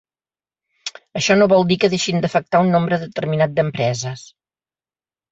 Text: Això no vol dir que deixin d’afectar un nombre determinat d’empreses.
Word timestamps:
Això 1.19 1.35
no 1.41 1.47
vol 1.51 1.65
dir 1.71 1.75
que 1.83 1.89
deixin 1.93 2.23
d’afectar 2.23 2.61
un 2.67 2.71
nombre 2.77 2.99
determinat 3.03 3.53
d’empreses. 3.59 4.25